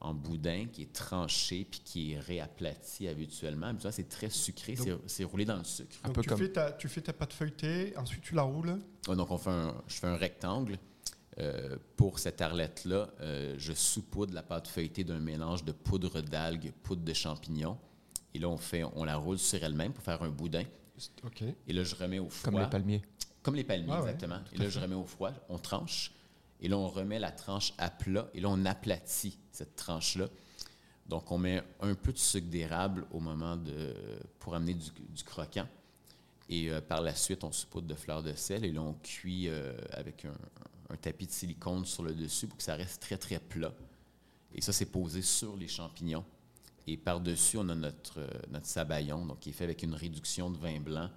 [0.00, 3.72] en boudin, qui est tranché puis qui est réaplati habituellement.
[3.72, 4.76] Mais c'est très sucré,
[5.06, 5.96] c'est roulé dans le sucre.
[6.04, 9.38] Donc tu, fais ta, tu fais ta pâte feuilletée, ensuite tu la roules Donc on
[9.38, 9.50] fait
[9.88, 10.78] je fais un rectangle.
[11.38, 16.72] Euh, pour cette arlette-là, euh, je saupoudre la pâte feuilletée d'un mélange de poudre d'algues,
[16.82, 17.78] poudre de champignons.
[18.34, 20.64] Et là, on, fait, on la roule sur elle-même pour faire un boudin.
[21.24, 21.42] OK.
[21.66, 22.52] Et là, je remets au froid.
[22.52, 23.02] Comme les palmiers.
[23.42, 24.40] Comme les palmiers, exactement.
[24.52, 26.12] et là, je remets au froid, on tranche.
[26.62, 28.30] Et là, on remet la tranche à plat.
[28.34, 30.28] Et là, on aplatit cette tranche-là.
[31.06, 33.94] Donc, on met un peu de sucre d'érable au moment de.
[34.38, 35.66] pour amener du, croquant.
[36.48, 38.64] Et euh, par la suite, on saupoudre de fleurs de sel.
[38.64, 42.62] Et là, on cuit euh, avec un, tapis de silicone sur le dessus pour que
[42.62, 43.74] ça reste très, très plat.
[44.54, 46.24] Et ça, c'est posé sur les champignons.
[46.86, 50.58] Et par-dessus, on a notre, euh, sabayon, donc qui est fait avec une réduction de
[50.58, 51.10] vin blanc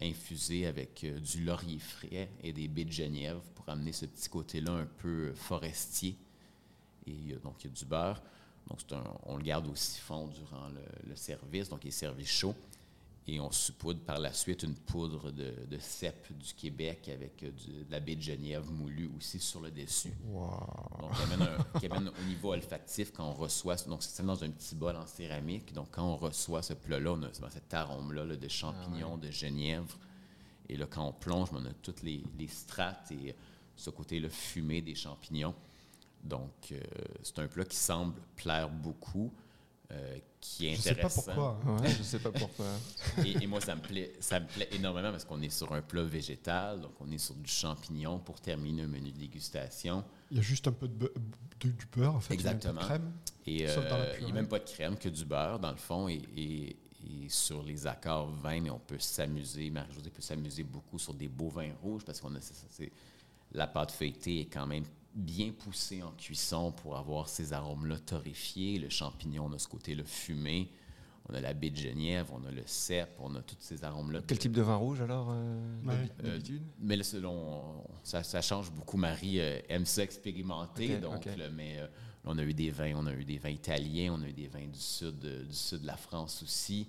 [0.00, 4.28] infusé avec euh, du laurier frais et des baies de genièvre pour amener ce petit
[4.28, 6.16] côté-là un peu forestier.
[7.06, 8.22] Et euh, donc, il y a du beurre.
[8.68, 8.80] Donc,
[9.24, 10.68] on le garde au siphon durant
[11.06, 12.54] le, service, donc il est servi chaud.
[13.30, 17.50] Et on saupoudre par la suite une poudre de, de cèpe du Québec avec euh,
[17.50, 20.14] de la baie de Genièvre moulue aussi sur le dessus.
[20.32, 21.10] Donc,
[21.78, 23.76] qui amène, au niveau olfactif quand on reçoit.
[23.86, 25.74] Donc, c'est dans un petit bol en céramique.
[25.74, 29.98] Donc, quand on reçoit ce plat-là, on a cet arôme-là de champignons, ah de genièvre.
[30.70, 33.34] Et là, quand on plonge, on a toutes les, strates et
[33.76, 35.54] ce côté-là fumé des champignons.
[36.24, 36.80] Donc, euh,
[37.22, 39.30] c'est un plat qui semble plaire beaucoup.
[39.90, 41.22] Euh, qui est intéressant.
[41.24, 41.60] Je sais pas pourquoi.
[41.64, 41.82] Hein.
[41.82, 42.66] Ouais, je sais pas pourquoi.
[43.24, 46.02] et, moi, ça me plaît, ça me plaît énormément parce qu'on est sur un plat
[46.02, 50.04] végétal, donc on est sur du champignon pour terminer un menu de dégustation.
[50.30, 51.10] Il y a juste un peu de,
[51.58, 52.34] du beurre, en fait.
[52.34, 52.82] Exactement.
[52.82, 53.12] Il crème.
[53.46, 56.06] Et euh, il n'y a même pas de crème, que du beurre, dans le fond.
[56.08, 56.76] Et, et,
[57.28, 59.70] sur les accords vins, mais on peut s'amuser.
[59.70, 62.40] Marie-Josée peut s'amuser beaucoup sur des beaux vins rouges parce qu'on a
[63.52, 68.78] la pâte feuilletée est quand même bien poussé en cuisson pour avoir ces arômes-là torréfiés.
[68.78, 70.70] Le champignon, on a ce côté-là fumé.
[71.30, 74.22] On a la baie de Genièvre, on a le cèpe, on a tous ces arômes-là.
[74.26, 76.62] Quel type de vin rouge alors, euh, euh, d'habitude?
[76.80, 78.96] mais là, selon, ça, change beaucoup.
[78.96, 80.96] Marie euh, aime ça expérimenter.
[80.96, 81.76] donc, mais
[82.24, 84.46] on a eu des vins, on a eu des vins italiens, on a eu des
[84.46, 86.88] vins du sud, du sud de la France aussi.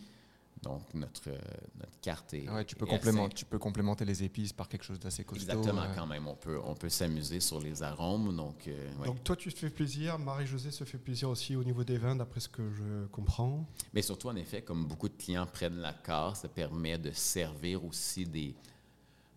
[0.62, 1.30] Donc, notre,
[1.78, 2.50] notre carte est.
[2.50, 5.44] Ouais, tu, peux complémenter, tu peux complémenter les épices par quelque chose d'assez costaud.
[5.44, 6.28] Exactement, quand même.
[6.28, 8.36] On peut, on peut s'amuser sur les arômes.
[8.36, 10.20] Donc, euh, donc, toi, tu te fais plaisir.
[10.20, 13.66] Marie-Josée se fait plaisir aussi au niveau des vins, d'après ce que je comprends.
[13.94, 17.86] Mais surtout, en effet, comme beaucoup de clients prennent la carte, ça permet de servir
[17.86, 18.54] aussi des,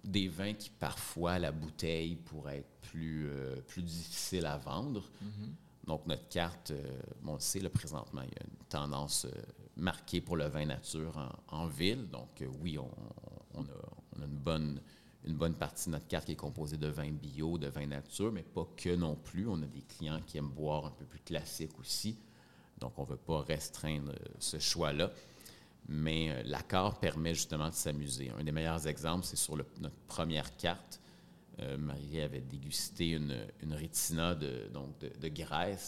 [0.02, 5.08] des vins qui, parfois, la bouteille pourrait être plus, euh, plus difficile à vendre.
[5.22, 5.50] Mm-hmm.
[5.86, 9.26] Donc, notre carte, euh, on le sait, là, présentement, il y a une tendance
[9.76, 11.14] marqué pour le vin nature
[11.48, 12.08] en, ville.
[12.08, 16.88] Donc, euh, oui, on, a, une, bonne, partie de notre carte qui est composée de
[16.88, 19.46] vins bio, de vins nature, mais pas que non plus.
[19.48, 22.16] On a des clients qui aiment boire un peu plus classique aussi.
[22.78, 25.10] Donc, on ne veut pas restreindre euh, ce choix-là.
[25.88, 28.30] Mais euh, l'accord permet justement de s'amuser.
[28.38, 31.00] Un des meilleurs exemples, c'est sur notre première carte.
[31.78, 34.98] Marie avait dégusté une, une rétina de, donc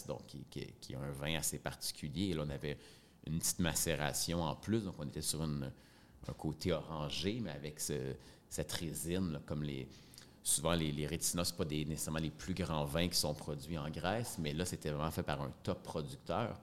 [0.06, 0.44] donc qui,
[0.80, 2.30] qui, est un vin assez particulier.
[2.30, 2.78] Et là, on avait
[3.26, 4.84] une petite macération en plus.
[4.84, 5.70] Donc, on était sur un
[6.36, 9.88] côté orangé, mais avec cette résine, comme les.
[10.46, 13.88] Souvent, les, les rétinas, ce pas nécessairement les plus grands vins qui sont produits en
[13.88, 16.60] Grèce, mais là, c'était vraiment fait par un top producteur.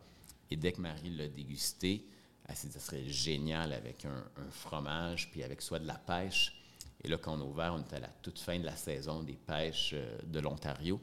[0.52, 2.06] Et dès que Marie l'a dégusté,
[2.48, 6.61] elle s'est dit ça serait génial avec un, fromage, puis avec soit de la pêche.
[7.04, 9.24] Et là, quand on a ouvert, on était à la toute fin de la saison
[9.24, 11.00] des pêches euh, de l'Ontario.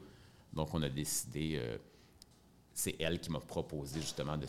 [0.53, 1.77] Donc, on a décidé, euh,
[2.73, 4.47] c'est elle qui m'a proposé justement de,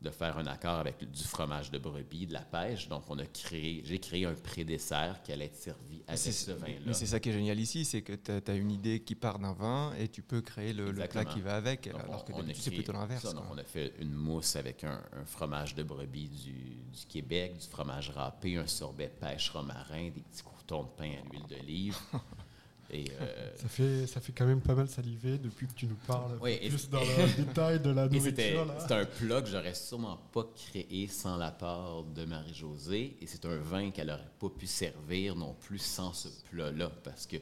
[0.00, 2.88] de faire un accord avec du fromage de brebis, de la pêche.
[2.88, 6.80] Donc, on a créé, j'ai créé un pré-dessert qui allait être servi avec ce vin-là.
[6.86, 9.40] Mais c'est ça qui est génial ici, c'est que tu as, une idée qui part
[9.40, 12.92] d'un vin et tu peux créer le, plat qui va avec, alors que c'est plutôt
[12.92, 13.26] l'inverse.
[13.50, 18.10] on a fait une mousse avec un, fromage de brebis du, du, Québec, du fromage
[18.10, 21.96] râpé, un sorbet pêche romarin, des petits croutons de pain à l'huile d'olive.
[22.90, 26.38] Euh, ça, fait, ça fait quand même pas mal saliver depuis que tu nous parles
[26.38, 28.74] plus dans le détail de la nourriture.
[28.78, 33.18] C'est un plat que j'aurais sûrement pas créé sans la part de Marie-Josée.
[33.20, 36.90] Et c'est un vin qu'elle n'aurait pas pu servir non plus sans ce plat-là.
[37.04, 37.36] Parce que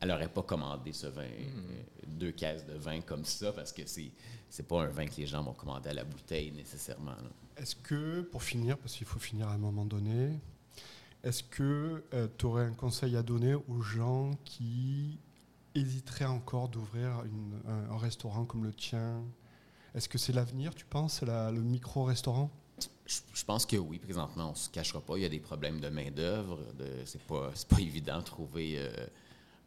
[0.00, 1.28] elle n'aurait pas commandé ce vin, mm.
[1.28, 4.10] euh, deux caisses de vin comme ça, parce que c'est
[4.50, 7.14] c'est pas un vin que les gens vont commander à la bouteille nécessairement.
[7.56, 10.32] Est-ce que, pour finir, parce qu'il faut finir à un moment donné,
[11.24, 12.04] Est-ce que
[12.36, 15.18] tu aurais un conseil à donner aux gens qui
[15.74, 17.24] hésiteraient encore d'ouvrir
[17.66, 19.22] un, restaurant comme le tien?
[19.94, 22.50] Est-ce que c'est l'avenir, tu penses, le micro-restaurant?
[23.06, 25.16] Je, pense que oui, présentement, on ne se cachera pas.
[25.16, 26.58] Il y a des problèmes de main-d'œuvre.
[27.04, 28.74] Ce n'est pas, pas évident de trouver.
[28.76, 28.90] Euh,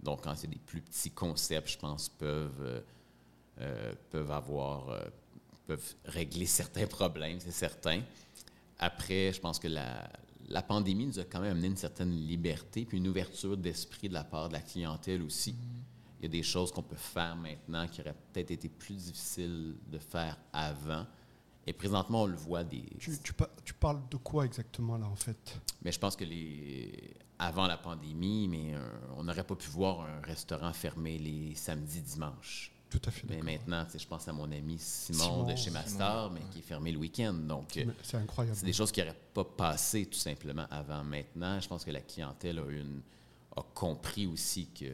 [0.02, 2.82] donc, quand c'est des plus petits concepts, je pense, peuvent, euh,
[3.62, 5.02] euh, peuvent avoir.
[5.66, 8.02] peuvent régler certains problèmes, c'est certain.
[8.80, 10.08] Après, je pense que la,
[10.48, 14.14] la pandémie nous a quand même amené une certaine liberté puis une ouverture d'esprit de
[14.14, 15.56] la part de la clientèle aussi.
[16.20, 19.76] Il y a des choses qu'on peut faire maintenant qui auraient peut-être été plus difficiles
[19.88, 21.06] de faire avant.
[21.68, 22.86] Et présentement, on le voit des.
[22.98, 23.12] Tu,
[23.64, 25.60] tu, parles de quoi exactement là, en fait?
[25.84, 28.80] Mais je pense que les avant la pandémie, mais euh,
[29.16, 32.72] on n'aurait pas pu voir un restaurant fermé les samedis, dimanches.
[32.90, 33.28] Tout à fait.
[33.30, 36.92] Mais maintenant, je pense à mon ami Simon, de chez Master, mais qui est fermé
[36.92, 37.34] le week-end.
[37.34, 38.58] Donc, c'est incroyable.
[38.58, 41.04] C'est des choses qui n'auraient pas passé tout simplement avant.
[41.04, 43.02] Maintenant, je pense que la clientèle a une
[43.58, 44.94] a compris aussi qu'il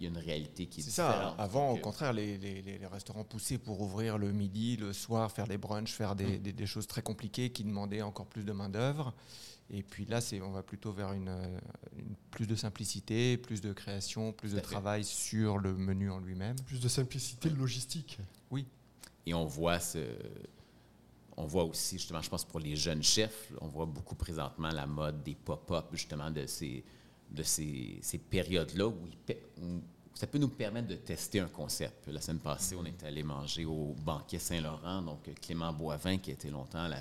[0.00, 1.34] y a une réalité qui est, C'est ça.
[1.38, 5.58] Avant, au contraire, les, les, restaurants poussaient pour ouvrir le midi, le soir, faire des
[5.58, 6.52] brunchs, faire des, mm.
[6.52, 9.12] des, choses très compliquées qui demandaient encore plus de main-d'œuvre.
[9.70, 11.60] Et puis là, c'est, on va plutôt vers une,
[12.30, 16.56] plus de simplicité, plus de création, plus de travail sur le menu en lui-même.
[16.66, 18.18] Plus de simplicité logistique.
[18.50, 18.66] Oui.
[19.26, 19.98] Et on voit ce,
[21.36, 24.86] on voit aussi, justement, je pense pour les jeunes chefs, on voit beaucoup présentement la
[24.86, 26.84] mode des pop-up, justement, de ces,
[27.30, 28.96] de ces, périodes-là où,
[30.14, 32.08] ça peut nous permettre de tester un concept.
[32.08, 36.48] La semaine passée, on est allé manger au banquet Saint-Laurent, donc Clément Boivin, qui était
[36.48, 37.00] longtemps euh,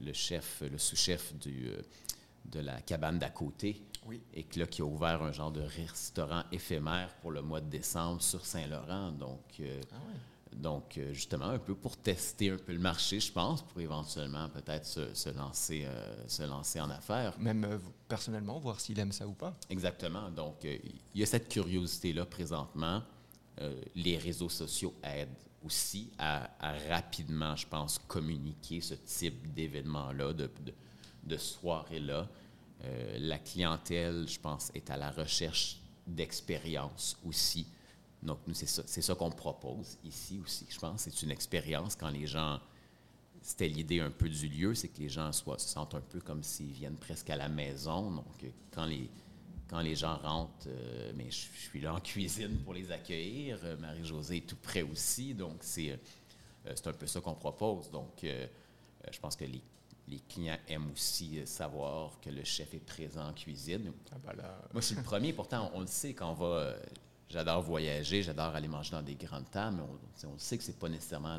[0.00, 1.82] le, chef, le sous-chef euh,
[2.46, 3.82] de la cabane d'à côté,
[4.34, 8.44] et qui a ouvert un genre de restaurant éphémère pour le mois de décembre sur
[8.44, 9.12] Saint-Laurent.
[9.12, 9.96] Donc, euh, ah
[10.54, 14.48] donc, euh, justement, un peu pour tester un peu le marché, je pense, pour éventuellement
[14.48, 17.38] peut-être se, lancer, euh, se lancer en affaires.
[17.38, 19.54] Même euh, personnellement, voir s'il aime ça ou pas.
[19.70, 20.30] Exactement.
[20.30, 20.80] Donc, il
[21.14, 23.02] y a cette curiosité-là présentement.
[23.94, 25.28] les réseaux sociaux aident
[25.64, 26.50] aussi à,
[26.88, 30.72] rapidement, je pense, communiquer ce type d'événement-là, de, de,
[31.24, 32.28] de soirée-là.
[33.18, 37.66] la clientèle, je pense, est à la recherche d'expérience aussi.
[38.22, 41.02] Donc, nous, c'est ça, ça qu'on propose ici aussi, je pense.
[41.02, 42.60] C'est une expérience quand les gens.
[43.40, 46.20] C'était l'idée un peu du lieu, c'est que les gens soient, se sentent un peu
[46.20, 48.12] comme s'ils viennent presque à la maison.
[48.12, 49.10] Donc, quand les,
[49.72, 53.58] quand les gens rentrent, euh, mais je, suis là en cuisine pour les accueillir.
[53.64, 55.32] Euh, Marie-Josée est tout près aussi.
[55.32, 55.98] Donc, c'est,
[56.66, 57.90] euh, un peu ça qu'on propose.
[57.90, 59.62] Donc, je pense que les,
[60.08, 63.90] les clients aiment aussi savoir que le chef est présent en cuisine.
[64.12, 65.32] Ah ben Moi, je suis le premier.
[65.32, 66.74] Pourtant, on le sait quand on va
[67.30, 70.90] J'adore voyager, j'adore aller manger dans des grandes tables, mais on, sait que c'est pas
[70.90, 71.38] nécessairement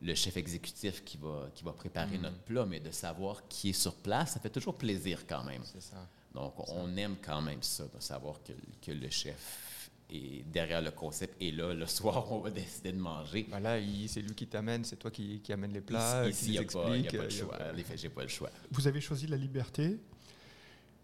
[0.00, 2.22] le, chef exécutif qui va, qui va préparer mm.
[2.22, 5.62] notre plat, mais de savoir qui est sur place, ça fait toujours plaisir quand même.
[5.64, 6.06] C'est ça.
[6.38, 10.92] Donc, on aime quand même ça, de savoir que, que, le chef est derrière le
[10.92, 13.46] concept et là, le soir, on va décider de manger.
[13.50, 16.58] Voilà, c'est lui qui t'amène, c'est toi qui, qui amène les plats, ici, il n'y
[16.58, 17.58] a, pas le euh, choix.
[17.74, 18.50] En effet, j'ai pas le choix.
[18.70, 19.98] Vous avez choisi la liberté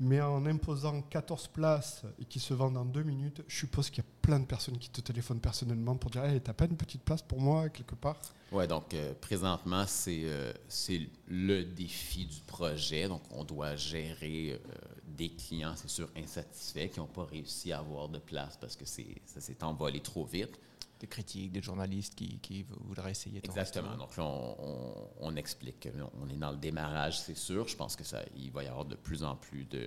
[0.01, 4.03] mais en imposant 14 places et qui se vendent en deux minutes, je suppose qu'il
[4.03, 6.77] y a plein de personnes qui te téléphonent personnellement pour dire Hey, t'as pas une
[6.77, 8.21] petite place pour moi quelque part?
[8.53, 13.09] Oui, donc euh, présentement, euh, c'est le défi du projet.
[13.09, 14.59] Donc, on doit gérer euh,
[15.07, 18.85] des clients, c'est sûr, insatisfaits, qui n'ont pas réussi à avoir de place parce que
[18.85, 20.59] ça s'est envolé trop vite
[21.05, 23.97] des critiques, des journalistes qui, qui voudraient essayer de Exactement.
[23.97, 25.89] Donc là, on, on, explique.
[26.21, 27.69] On est dans le démarrage, c'est sûr.
[27.69, 29.87] Je pense que ça, il va y avoir de plus en plus de,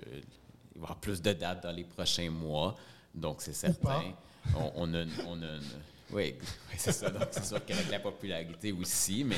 [0.74, 2.76] il va y avoir plus de dates dans les prochains mois.
[3.14, 4.14] Donc c'est certain.
[4.56, 5.58] On, on, a, on a
[6.12, 6.34] oui,
[6.76, 7.10] c'est ça.
[7.10, 9.36] Donc c'est sûr qu'avec la popularité aussi, mais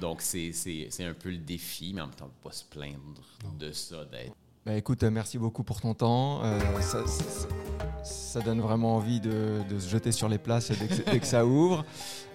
[0.00, 0.52] donc c'est
[1.00, 3.22] un peu le défi, mais en même temps, on ne peut pas se plaindre
[3.58, 6.42] de ça d'être bah, écoute, euh, merci beaucoup pour ton temps.
[6.42, 7.04] Euh, ça,
[8.44, 11.84] donne vraiment envie de, se jeter sur les places dès que, ça ouvre.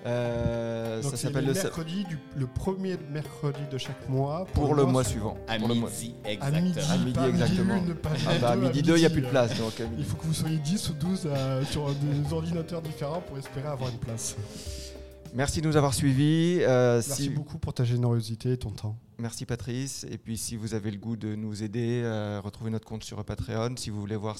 [0.06, 4.46] Euh, ça s'appelle le mercredi, du, le premier mercredi de chaque mois.
[4.54, 5.38] Pour, le, mois, suivant.
[5.48, 6.58] À midi, exactement.
[6.58, 7.82] À midi, à midi exactement.
[8.28, 9.58] ah bah, à midi 2, il n'y a plus de place.
[9.58, 11.28] Donc, il faut que vous soyez 10 ou 12
[11.70, 14.36] sur des ordinateurs différents pour espérer avoir une place.
[15.34, 16.60] Merci de nous avoir suivis.
[16.66, 18.98] Merci beaucoup pour ta générosité et ton temps.
[19.20, 20.06] Merci Patrice.
[20.10, 23.24] Et puis si vous avez le goût de nous aider, euh, retrouvez notre compte sur
[23.26, 23.76] Patreon.
[23.76, 24.28] Si vous voulez voir